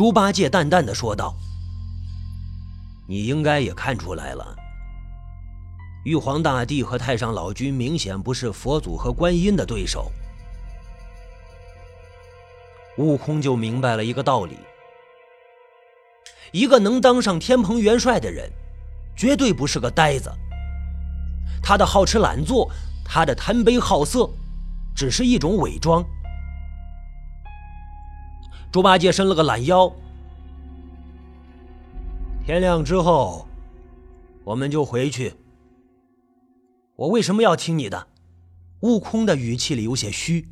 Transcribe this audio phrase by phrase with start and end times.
[0.00, 1.36] 猪八戒淡淡的说道
[3.06, 4.56] ：“你应该也看出来了，
[6.04, 10.10] 玉皇大帝和太上老君明显不是佛祖和观音的对手。”
[12.96, 14.56] 悟空就明白了一个道理：
[16.50, 18.50] 一个能当上天蓬元帅的人，
[19.14, 20.32] 绝对不是个呆子。
[21.62, 22.72] 他的好吃懒做，
[23.04, 24.26] 他的贪杯好色，
[24.96, 26.02] 只是一种伪装。
[28.72, 29.92] 猪八戒伸了个懒腰。
[32.44, 33.48] 天亮之后，
[34.44, 35.34] 我们就回去。
[36.96, 38.06] 我为什么要听你的？
[38.80, 40.48] 悟空的语气里有些虚。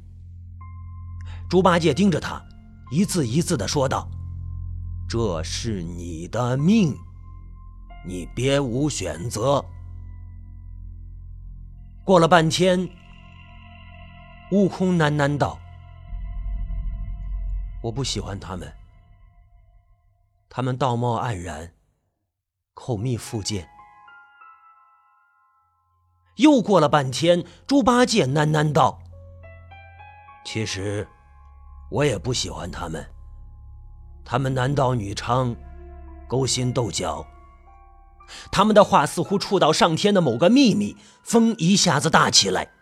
[1.48, 2.44] 猪八戒盯着他，
[2.90, 4.08] 一字一字的说道
[5.08, 6.94] ：“这是你的命，
[8.04, 9.64] 你别无选择。”
[12.04, 12.88] 过了半天，
[14.50, 15.58] 悟空喃喃道
[17.82, 18.72] ：“我不喜欢他们，
[20.48, 21.72] 他们道貌岸然，
[22.74, 23.68] 口蜜腹剑。”
[26.36, 29.00] 又过了半天，猪八戒喃喃道
[30.44, 31.06] ：“其实
[31.90, 33.04] 我也不喜欢他们，
[34.24, 35.56] 他们男盗女娼，
[36.28, 37.26] 勾心斗角。”
[38.52, 42.72] 他们的话似乎触到上天的某个秘密，风一下子大起来，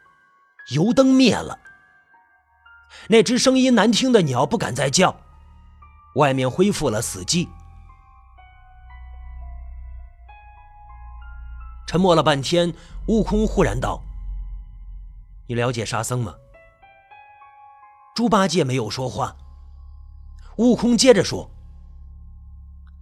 [0.72, 1.60] 油灯灭了。
[3.08, 5.16] 那只声音难听的鸟不敢再叫，
[6.14, 7.48] 外面恢复了死寂。
[11.86, 12.74] 沉默了半天，
[13.06, 14.02] 悟空忽然道
[15.46, 16.34] ：“你了解沙僧吗？”
[18.16, 19.36] 猪八戒没有说话。
[20.56, 21.50] 悟空接着说。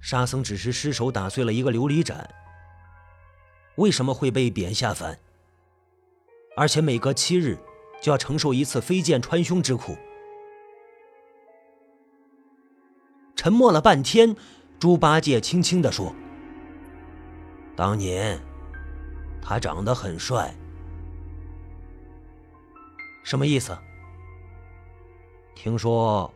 [0.00, 2.28] 沙僧只是失手打碎了一个琉璃盏，
[3.76, 5.18] 为什么会被贬下凡？
[6.56, 7.58] 而且每隔七日
[8.04, 9.96] 就要承受一次飞剑穿胸之苦。
[13.34, 14.36] 沉默了半天，
[14.78, 16.14] 猪八戒轻轻的说
[17.74, 18.38] ：“当年
[19.40, 20.54] 他长得很帅，
[23.22, 23.74] 什么意思？
[25.54, 26.30] 听说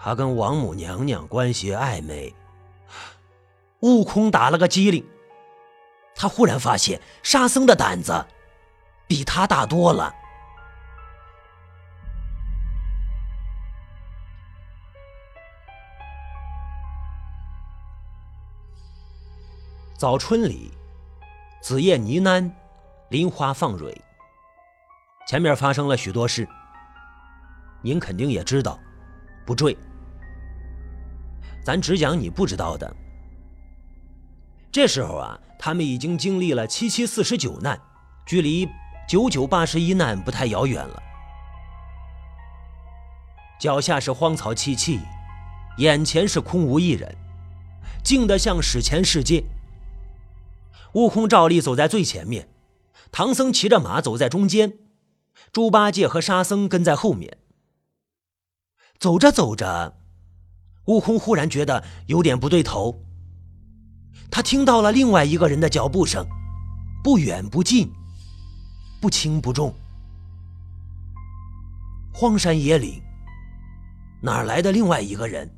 [0.00, 2.34] 他跟王母娘娘关系暧昧。”
[3.78, 5.06] 悟空打了个激灵，
[6.16, 8.26] 他忽然发现沙僧的胆子
[9.06, 10.12] 比他大多了。
[19.98, 20.70] 早春里，
[21.62, 22.50] 子夜呢喃，
[23.08, 23.98] 林花放蕊。
[25.26, 26.46] 前面发生了许多事，
[27.80, 28.78] 您肯定也知道，
[29.46, 29.74] 不赘。
[31.64, 32.94] 咱只讲你不知道的。
[34.70, 37.80] 这时候啊，他们已经经历了七七四十九难，
[38.26, 38.68] 距离
[39.08, 41.02] 九九八十一难不太遥远了。
[43.58, 45.00] 脚下是荒草萋萋，
[45.78, 47.16] 眼前是空无一人，
[48.04, 49.42] 静得像史前世界。
[50.92, 52.48] 悟空照例走在最前面，
[53.12, 54.78] 唐僧骑着马走在中间，
[55.52, 57.38] 猪八戒和沙僧跟在后面。
[58.98, 59.98] 走着走着，
[60.86, 63.02] 悟空忽然觉得有点不对头。
[64.30, 66.26] 他听到了另外一个人的脚步声，
[67.04, 67.92] 不远不近，
[69.00, 69.74] 不轻不重。
[72.12, 73.02] 荒山野岭，
[74.22, 75.50] 哪来的另外一个人？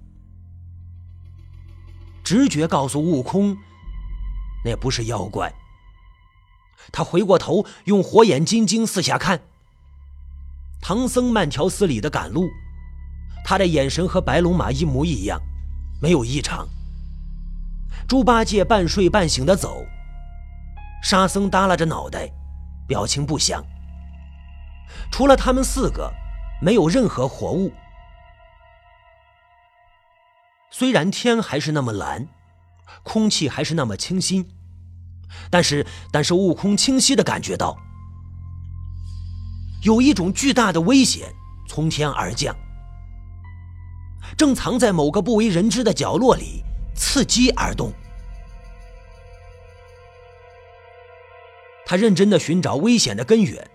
[2.25, 3.57] 直觉告诉悟空，
[4.65, 5.53] 那不是妖怪。
[6.91, 9.41] 他回过头，用火眼金睛四下看。
[10.81, 12.49] 唐僧慢条斯理的赶路，
[13.45, 15.41] 他的眼神和白龙马一模一样，
[16.01, 16.69] 没有异常。
[18.09, 19.85] 猪八戒半睡半醒的走，
[21.03, 22.31] 沙僧耷拉着脑袋，
[22.87, 23.63] 表情不详。
[25.11, 26.11] 除了他们四个，
[26.63, 27.73] 没有任何活物。
[30.71, 32.29] 虽然天还是那么蓝，
[33.03, 34.49] 空气还是那么清新，
[35.51, 37.77] 但是，但是悟空清晰的感觉到，
[39.83, 41.33] 有一种巨大的危险
[41.69, 42.55] 从天而降，
[44.37, 46.65] 正藏在某个不为人知的角落里。
[47.01, 47.93] 伺机而动，
[51.87, 53.71] 他认真的寻找危险的根源，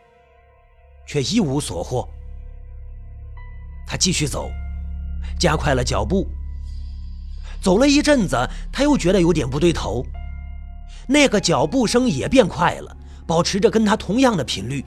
[1.07, 2.05] 却一无所获。
[3.88, 4.51] 他继续走，
[5.39, 6.27] 加快了脚步。
[7.61, 8.37] 走了一阵子，
[8.71, 10.05] 他又觉得有点不对头，
[11.07, 14.83] 那个脚步声也变快了，保持着跟他同样的频率。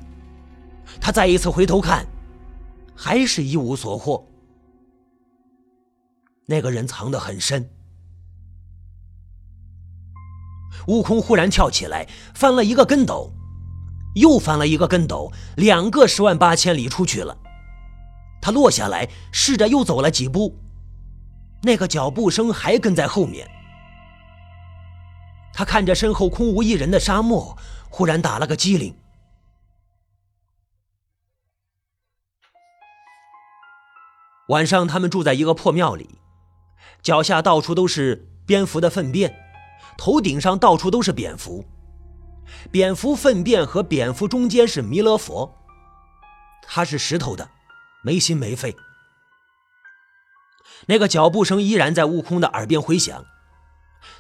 [1.01, 2.07] 他再一次回头看，
[2.95, 4.27] 还是一无所获。
[6.47, 7.69] 那个人藏得很深。
[10.87, 13.33] 悟空忽然跳起来，翻了一个跟斗，
[14.15, 17.37] 又翻了一个跟斗，两个十万八千里出去了。
[18.41, 20.57] 他落下来，试着又走了几步，
[21.67, 23.51] 那个脚步声还跟在后面。
[25.53, 27.59] 他看着身后空无一人的沙漠，
[27.91, 28.97] 忽然打了个激灵。
[34.49, 36.21] 晚上，他们住在一个破庙里，
[37.03, 39.35] 脚下到处都是蝙蝠的粪便，
[39.99, 41.65] 头顶上到处都是蝙蝠。
[42.71, 45.53] 蝙蝠粪便和蝙蝠中间是弥勒佛，
[46.63, 47.51] 他是石头的，
[48.05, 48.77] 没心没肺。
[50.87, 53.25] 那个脚步声依然在悟空的耳边回响。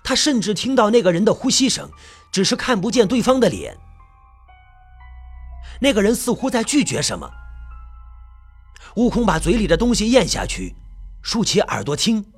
[0.02, 1.90] 他甚至听到那个人的呼吸声，
[2.32, 3.76] 只是看不见对方的脸。
[5.80, 7.30] 那个人似乎在拒绝什么。
[8.96, 10.74] 悟空把嘴里的东西咽下去，
[11.22, 12.32] 竖起耳朵听。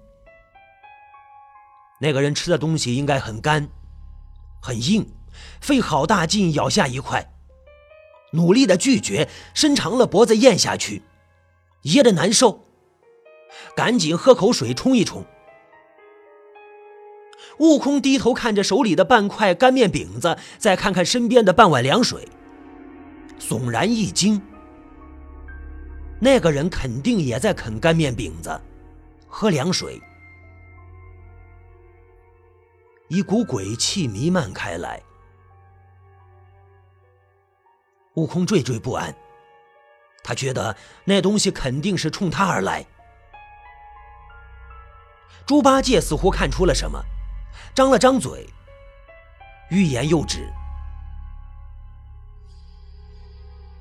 [2.00, 3.68] 那个人吃的东西应该很干，
[4.60, 5.12] 很硬，
[5.60, 7.32] 费好大劲咬下一块，
[8.32, 11.02] 努力的拒绝，伸长了脖子咽下去，
[11.82, 12.67] 噎得难受，
[13.74, 15.24] 赶紧喝口水冲一冲。
[17.58, 22.28] 悟空低头看着手里的半块干面饼子，再看看身边的半碗凉水，
[23.40, 24.40] 悚然一惊。
[26.20, 28.60] 那个人肯定也在啃干面饼子，
[29.26, 30.00] 喝凉水。
[33.08, 35.02] 一股鬼气弥漫开来，
[38.14, 39.14] 悟空惴惴不安。
[40.22, 42.84] 他觉得那东西肯定是冲他而来。
[45.46, 47.02] 猪八戒似乎看出了什么。
[47.74, 48.48] 张了张嘴，
[49.70, 50.52] 欲言又止。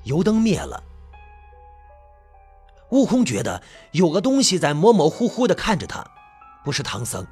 [0.03, 0.81] 油灯灭了，
[2.91, 3.61] 悟空觉得
[3.91, 6.05] 有个东西在模模糊糊的看着他，
[6.63, 7.25] 不是唐僧，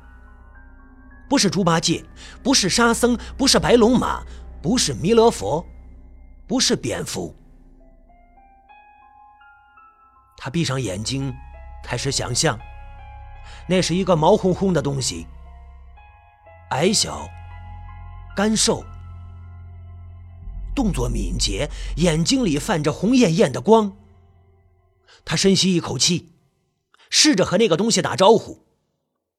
[1.30, 2.04] 不是猪八戒，
[2.44, 4.24] 不是沙僧，不是白龙马，
[4.62, 5.66] 不是弥勒佛，
[6.48, 7.34] 不是蝙蝠。
[10.36, 11.34] 他闭上眼睛，
[11.84, 12.60] 开始想象，
[13.68, 15.28] 那是一个毛烘烘的东西。
[16.72, 17.28] 矮小、
[18.36, 18.84] 干瘦，
[20.76, 23.96] 动作敏捷，眼睛里泛着红艳艳的光。
[25.24, 26.34] 他深吸一口气，
[27.10, 28.66] 试着和那个东西打招呼。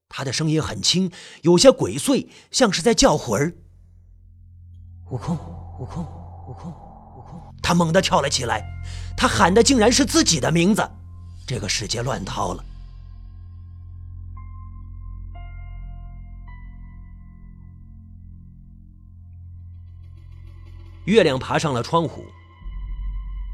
[0.09, 1.11] 他的声音很轻，
[1.43, 3.55] 有些鬼祟，像是在叫魂儿。
[5.11, 5.37] 悟空，
[5.79, 6.05] 悟空，
[6.49, 7.55] 悟空，悟空！
[7.63, 8.65] 他猛地跳了起来，
[9.17, 10.89] 他喊的竟然是自己的名字。
[11.47, 12.65] 这个世界乱套了。
[21.07, 22.27] 月亮爬上了窗户，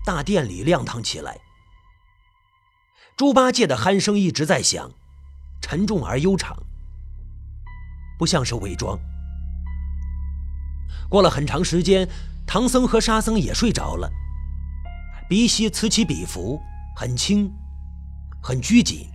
[0.05, 1.39] 大殿里亮堂起来。
[3.15, 4.91] 猪八戒的鼾声一直在响，
[5.61, 6.57] 沉重而悠长，
[8.19, 8.99] 不像是伪装。
[11.11, 12.09] 过了很长时间，
[12.47, 14.11] 唐僧和沙僧也睡着了，
[15.29, 16.59] 鼻息此起彼伏，
[16.97, 17.53] 很轻，
[18.43, 19.11] 很拘谨。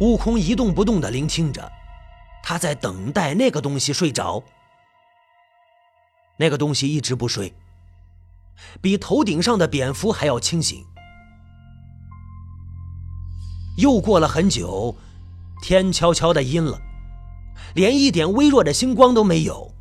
[0.00, 1.70] 悟空一动不动地聆听着，
[2.40, 4.40] 他在等待那个东西睡着。
[6.42, 7.54] 那个东西一直不睡，
[8.80, 10.84] 比头顶上的蝙蝠还要清醒。
[13.78, 14.96] 又过了很久，
[15.62, 16.80] 天悄悄的阴了，
[17.76, 19.72] 连一点微弱的星光都没有，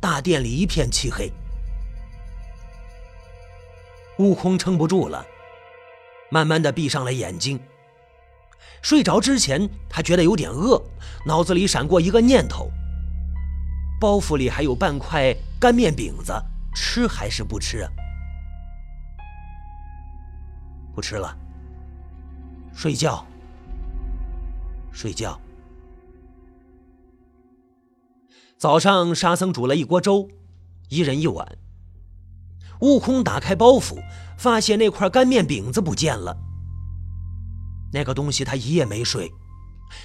[0.00, 1.30] 大殿里一片漆黑。
[4.18, 5.26] 悟空撑不住了，
[6.30, 7.60] 慢慢的闭上了眼睛。
[8.80, 10.82] 睡着之前，他觉得有点饿，
[11.26, 12.70] 脑子里闪过一个念头。
[13.98, 16.32] 包袱里还有半块干面饼子，
[16.74, 17.90] 吃还是不吃啊？
[20.94, 21.36] 不吃了，
[22.74, 23.26] 睡觉，
[24.92, 25.38] 睡觉。
[28.58, 30.28] 早上，沙僧煮了一锅粥，
[30.88, 31.58] 一人一碗。
[32.80, 34.02] 悟空打开包袱，
[34.36, 36.36] 发现那块干面饼子不见了。
[37.92, 39.32] 那个东西他一夜没睡，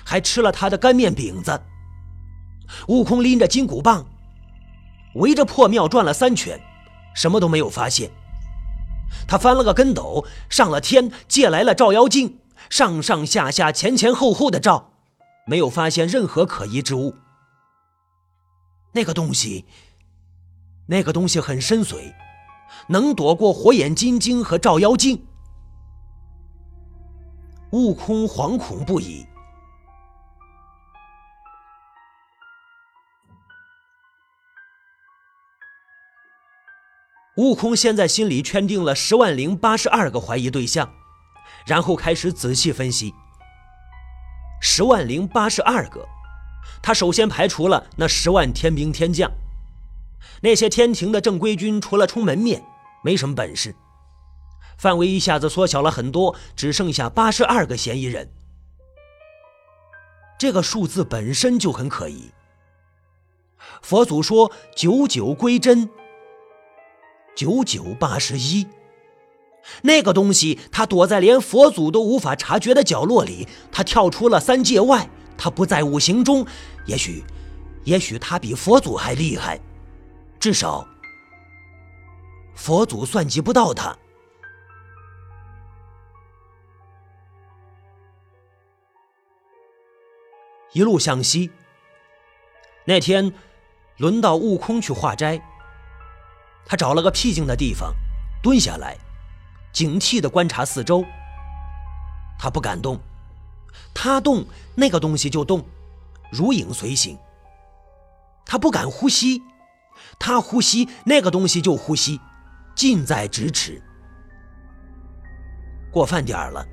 [0.05, 1.61] 还吃了他的干面饼子。
[2.87, 4.05] 悟空拎着金箍棒，
[5.15, 6.59] 围着破庙转了三圈，
[7.13, 8.09] 什么都没有发现。
[9.27, 14.93] 他翻了个跟斗，上了天，借来了照妖镜，上上下下、前前后后的照，
[15.45, 17.15] 没有发现任何可疑之物。
[18.93, 19.65] 那个东西，
[20.87, 22.13] 那个东西很深邃，
[22.87, 25.25] 能躲过火眼金睛和照妖镜。
[27.71, 29.25] 悟空惶恐不已。
[37.41, 40.93] 悟空现在心里圈定了十万零八十二个怀疑对象，
[41.65, 43.15] 然后开始仔细分析。
[44.61, 46.07] 十万零八十二个，
[46.83, 49.31] 他首先排除了那十万天兵天将，
[50.43, 52.63] 那些天庭的正规军除了充门面，
[53.03, 53.75] 没什么本事。
[54.77, 58.31] 范围一下子缩小了很多，只剩下八十二个嫌疑人。
[60.37, 62.29] 这个数字本身就很可疑。
[63.81, 65.89] 佛祖说“九九归真”，
[67.35, 68.67] 九九八十一。
[69.83, 76.45] 那个东西，它躲在连佛祖都无法察觉的角落里，它跳出了三界外，它不在五行中。
[76.87, 77.23] 也许，
[77.83, 79.59] 也许它比佛祖还厉害，
[80.39, 80.87] 至少
[82.55, 83.95] 佛祖算计不到它。
[90.73, 91.51] 一路向西，
[92.85, 93.31] 那天
[93.97, 95.39] 轮到悟空去化斋，
[96.65, 97.93] 他找了个僻静的地方，
[98.41, 98.97] 蹲下来。
[99.73, 101.05] 警惕地观察四周。
[102.37, 102.99] 他不敢动，
[103.93, 105.63] 他动那个东西就动，
[106.31, 107.17] 如影随形。
[108.45, 109.41] 他不敢呼吸，
[110.19, 112.19] 他呼吸那个东西就呼吸，
[112.75, 113.81] 近在咫尺。
[115.91, 116.65] 过饭点了，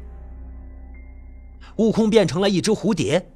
[1.77, 3.31] 悟空变成了一只蝴蝶，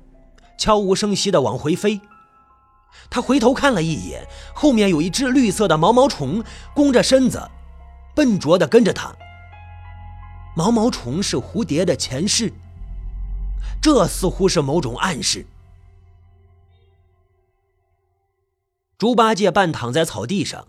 [0.58, 2.00] 悄无声息地往回飞。
[3.10, 6.42] 他回头看了一眼，后面有一只绿色的毛毛虫，
[6.74, 7.50] 弓着身子，
[8.14, 9.14] 笨拙地跟着他。
[10.56, 12.52] 毛毛虫是蝴蝶的前世，
[13.80, 15.46] 这似乎是某种暗示。
[18.98, 20.68] 猪八戒半躺在草地上，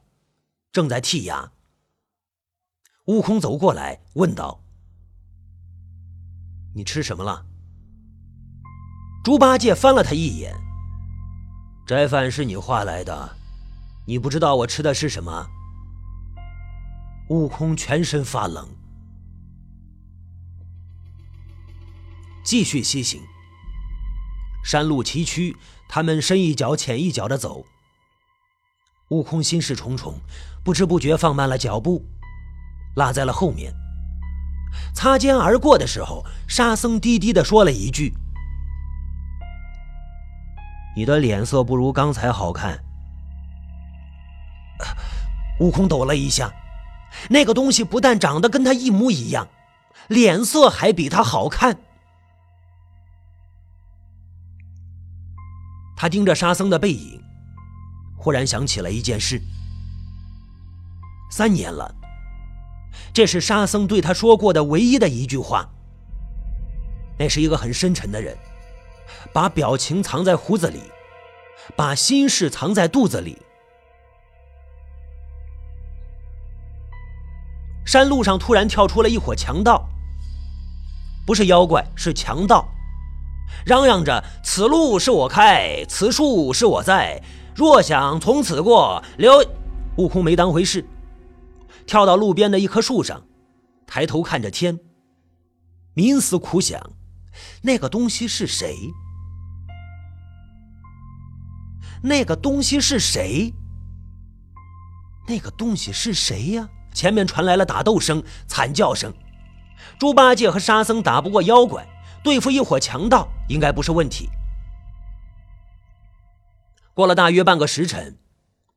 [0.71, 1.51] 正在剔牙。
[3.05, 4.63] 悟空走过来问道
[6.73, 7.45] ：“你吃什么了？”
[9.23, 10.55] 猪八戒翻了他一眼
[11.93, 13.35] ：“斋饭是你画来的，
[14.07, 15.47] 你不知道我吃的是什么？”
[17.29, 18.67] 悟空全身发冷。
[22.43, 23.21] 继续西行，
[24.65, 25.55] 山路崎岖，
[25.87, 27.63] 他们深一脚浅一脚的走。
[29.09, 30.19] 悟空心事重重，
[30.63, 32.03] 不知不觉放慢了脚步，
[32.95, 33.71] 落在了后面。
[34.95, 38.15] 擦肩而过的时候，沙僧低低的说了一句
[40.95, 42.79] ：“你的脸色不如刚才好看。”
[45.59, 46.51] 悟空抖了一下，
[47.29, 49.47] 那个东西不但长得跟他一模一样，
[50.07, 51.77] 脸色还比他好看。
[55.95, 57.23] 他盯着沙僧的背影，
[58.17, 59.41] 忽然想起了一件事。
[61.31, 61.95] 三年了，
[63.13, 65.69] 这是沙僧对他说过的唯一的一句话。
[67.17, 68.37] 那是一个很深沉的人，
[69.31, 70.81] 把表情藏在胡子里，
[71.75, 73.37] 把心事藏在肚子里。
[77.85, 79.85] 山路上突然跳出了一伙强盗，
[81.25, 82.65] 不是妖怪，是强盗。
[83.65, 87.21] 嚷嚷着：“此路是我开，此树是我栽。
[87.55, 89.43] 若想从此过，留……”
[89.97, 90.83] 悟空没当回事，
[91.85, 93.21] 跳到路边的一棵树上，
[93.85, 94.79] 抬头看着天，
[95.93, 96.81] 冥思苦想：
[97.63, 98.93] 那个东西是谁？
[102.03, 103.53] 那个东西是谁？
[105.27, 106.69] 那个东西是谁呀？
[106.93, 109.13] 前面传来了打斗声、惨叫声。
[109.97, 111.87] 猪八戒和沙僧打不过妖怪。
[112.23, 114.29] 对付一伙强盗应该不是问题。
[116.93, 118.17] 过了大约半个时辰，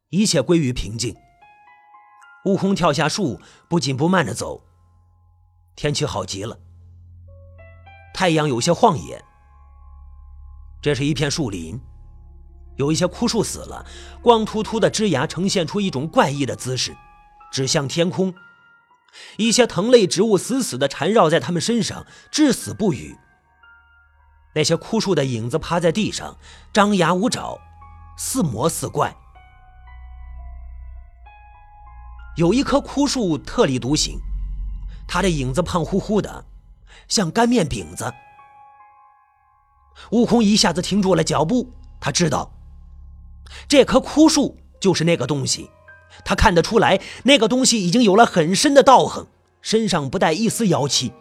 [0.08, 1.14] 一切归于平静。
[2.44, 4.64] 悟空跳下树，不紧不慢地走。
[5.76, 6.58] 天气好极了，
[8.16, 9.22] 太阳有些晃眼。
[10.80, 11.78] 这是一片树林，
[12.76, 13.84] 有一些枯树死了，
[14.22, 16.96] 光秃秃的枝芽呈现出一种怪异的姿势，
[17.52, 18.32] 指向天空。
[19.36, 23.18] 一些藤类植物死死地缠绕在它们身上，至死不语。
[24.54, 26.38] 那些枯树的影子趴在地上，
[26.72, 27.58] 张牙舞爪，
[28.16, 29.14] 似魔似怪。
[32.36, 34.18] 有一棵枯树特立独行，
[35.06, 36.46] 它的影子胖乎乎的，
[37.08, 38.12] 像干面饼子。
[40.10, 42.52] 悟空一下子停住了脚步，他知道，
[43.68, 45.70] 这棵枯树就是那个东西。
[46.24, 49.26] 他看得出来，那个东西已经有了很深的道行，
[49.60, 51.12] 身上不带一丝妖气。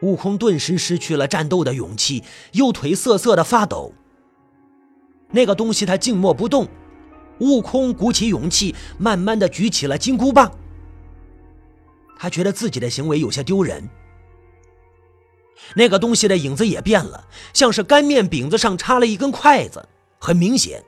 [0.00, 2.22] 悟空顿时失去了战斗的勇气，
[2.52, 3.92] 右腿瑟瑟的发抖。
[5.32, 6.68] 那个东西他静默不动。
[7.40, 10.50] 悟空鼓起勇气，慢慢的举起了金箍棒。
[12.18, 13.88] 他觉得自己的行为有些丢人。
[15.74, 19.88] 那个东西的影子也变了，像是干面饼子上插了一根筷子。
[20.18, 20.82] 很明显，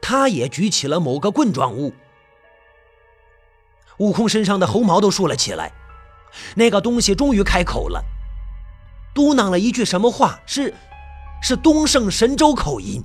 [0.00, 1.92] 他也举起了某个棍状物。
[3.98, 5.72] 悟空身上的猴毛都竖了起来。
[6.54, 8.04] 那个东西终于开口了。
[9.14, 10.38] 嘟囔了一句什么话？
[10.46, 10.72] 是，
[11.42, 13.02] 是东胜神州口音。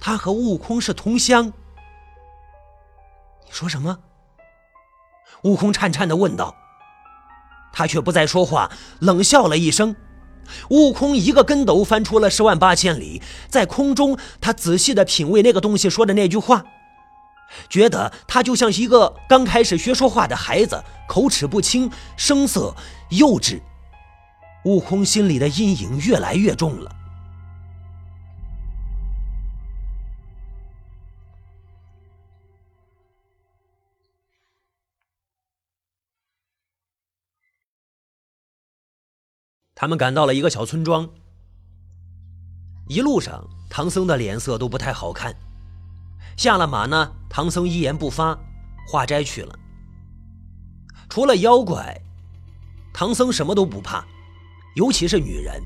[0.00, 1.52] 他和悟空是同乡。
[3.46, 3.96] 你说什么？
[5.44, 6.54] 悟空颤颤的问道。
[7.72, 8.70] 他却不再说话，
[9.00, 9.96] 冷笑了一声，
[10.68, 16.64] 悟空一个跟斗翻出了十万八千里，在空中，他仔细的品味那个东西说的那句话，
[17.70, 22.74] 觉得他就像一个刚开始学说话的孩子，口齿不清，声色
[23.08, 23.60] 幼稚。
[24.66, 26.94] 悟空心里的阴影越来越重了。
[39.82, 41.10] 他们赶到了一个小村庄。
[42.86, 45.34] 一路上，唐僧的脸色都不太好看。
[46.36, 48.38] 下了马呢，唐僧一言不发，
[48.86, 49.58] 化斋去了。
[51.08, 52.00] 除了妖怪，
[52.94, 54.06] 唐僧什么都不怕，
[54.76, 55.60] 尤其是女人。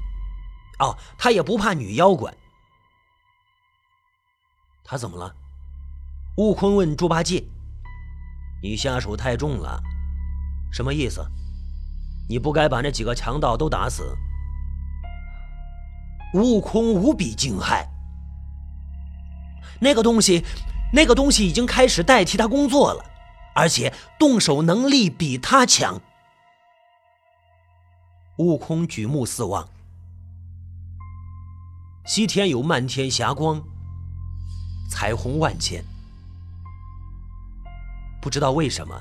[0.78, 2.34] 哦，他也不怕女妖怪。
[4.82, 5.30] 他怎么了？
[6.38, 7.44] 悟空问猪八戒
[8.64, 9.78] ：“你下手太重了，
[10.72, 11.22] 什么意思？”
[12.28, 14.16] 你不该把那几个强盗都打死。
[16.34, 17.86] 悟空无比惊骇，
[19.80, 20.44] 那个东西，
[20.92, 23.04] 那个东西已经开始代替他工作了，
[23.54, 26.00] 而且动手能力比他强。
[28.38, 29.66] 悟空举目四望，
[32.04, 33.62] 西天有漫天霞光，
[34.90, 35.82] 彩虹万千，
[38.20, 39.00] 不知道为什么。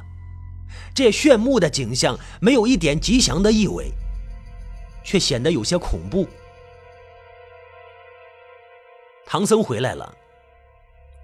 [0.93, 3.91] 这炫目的景象没有一点吉祥的意味，
[5.03, 6.27] 却显得有些恐怖。
[9.25, 10.15] 唐僧回来了，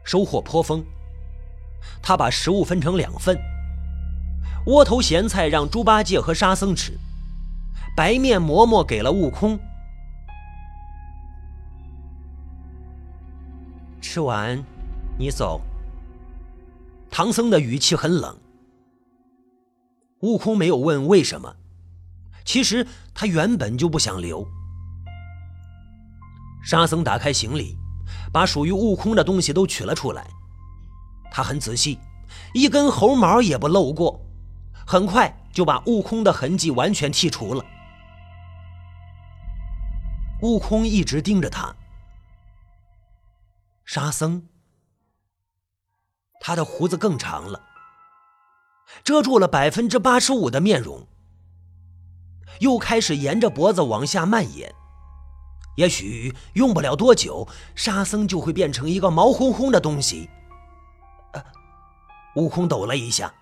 [0.04, 0.84] 收获颇丰。
[2.02, 3.40] 他把食物分成两份，
[4.66, 6.98] 窝头咸菜让猪八戒和沙僧吃，
[7.96, 9.58] 白面馍馍给了悟空。
[14.02, 14.62] 吃完，
[15.18, 15.62] 你走。
[17.10, 18.38] 唐僧的语气很冷。
[20.22, 21.56] 悟空没有问为什么，
[22.46, 24.48] 其实他原本就不想留。
[26.64, 27.76] 沙僧打开行李，
[28.32, 30.28] 把属于悟空的东西都取了出来。
[31.32, 32.00] 他很仔细，
[32.54, 34.22] 一根猴毛也不漏过，
[34.86, 37.66] 很快就把悟空的痕迹完全剔除了。
[40.42, 41.76] 悟空一直盯着他，
[43.86, 44.44] 沙僧，
[46.40, 47.71] 他的胡子更长了。
[49.04, 51.08] 遮住了百分之八十五的面容，
[52.60, 54.74] 又开始沿着脖子往下蔓延。
[55.78, 60.30] 也许用不了多久，沙僧就会变成一个毛烘烘的东西。
[62.36, 63.34] 悟空抖了一下，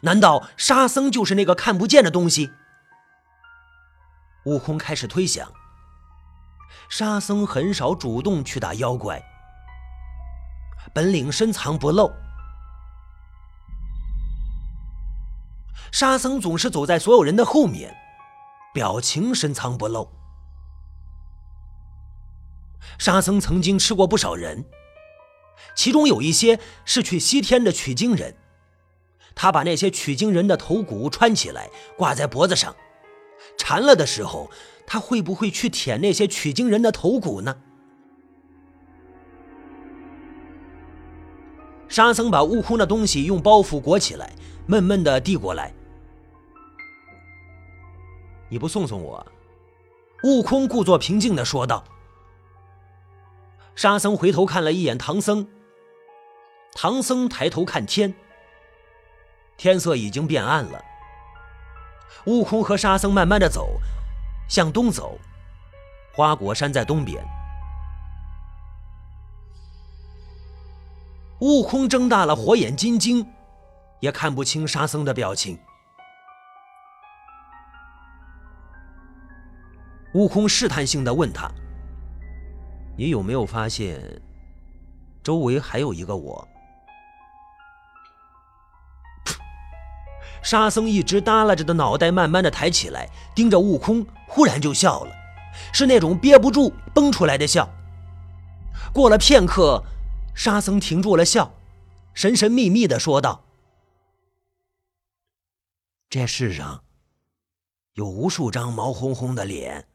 [0.00, 2.50] 难道沙僧就是那个看不见的东西？
[4.44, 5.52] 悟空开始推想，
[6.88, 9.22] 沙僧很少主动去打妖怪，
[10.92, 12.12] 本领深藏不露。
[15.90, 17.96] 沙僧总是走在所有人的后面，
[18.72, 20.08] 表情深藏不露。
[22.98, 24.64] 沙僧曾经吃过不少人，
[25.74, 28.36] 其中有一些是去西天的取经人。
[29.34, 32.76] 他把那些取经人的头骨穿起来，挂在脖子上，
[33.56, 34.50] 馋了的时候，
[34.86, 37.56] 他会不会去舔那些取经人的头骨呢？
[41.92, 44.32] 沙僧把悟空的东西用包袱裹起来，
[44.64, 45.70] 闷闷的递过来。
[48.48, 49.26] 你不送送我？
[50.24, 51.84] 悟空故作平静的说道。
[53.74, 55.46] 沙僧回头看了一眼唐僧，
[56.72, 58.14] 唐僧抬头看天，
[59.58, 60.82] 天色已经变暗了。
[62.24, 63.78] 悟空和沙僧慢慢的走，
[64.48, 65.18] 向东走，
[66.14, 67.22] 花果山在东边。
[71.42, 73.26] 悟空睁大了火眼金睛，
[73.98, 75.58] 也看不清沙僧的表情。
[80.14, 81.50] 悟空试探性的问他
[82.96, 84.00] ：“你有没有发现，
[85.20, 86.46] 周围还有一个我？”
[90.44, 95.12] 沙僧一直耷拉着的脑袋慢慢的抬起来，盯着悟空，忽然就笑了，
[95.72, 97.68] 是那种憋不住崩出来的笑。
[98.92, 99.82] 过了片刻，
[100.34, 101.54] 沙僧停住了笑，
[102.14, 103.44] 神神秘秘的说道
[106.08, 106.82] ：“这世上
[107.94, 109.86] 有无数张毛烘烘的脸。”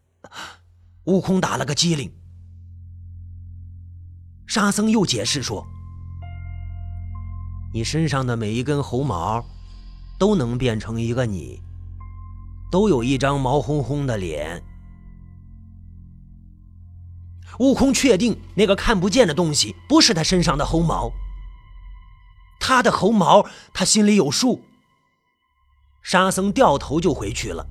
[1.06, 2.12] 悟空打了个激灵。
[4.45, 5.65] 沙僧又解释说
[7.73, 9.45] ：“你身上的每一根猴毛，
[10.19, 11.62] 都能变成一个你，
[12.71, 14.63] 都有一张毛烘烘的脸。”
[17.59, 21.11] 悟空确定那个看不见的东西不是他身上的猴毛，
[22.59, 24.63] 他的猴毛他心里有数。
[26.01, 27.67] 沙僧掉头就回去了。